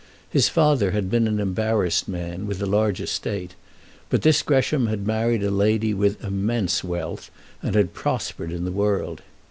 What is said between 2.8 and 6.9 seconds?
estate; but this Gresham had married a lady with immense